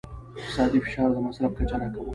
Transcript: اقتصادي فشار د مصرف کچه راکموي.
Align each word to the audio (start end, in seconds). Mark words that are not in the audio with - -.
اقتصادي 0.39 0.79
فشار 0.85 1.09
د 1.13 1.17
مصرف 1.27 1.51
کچه 1.57 1.75
راکموي. 1.81 2.09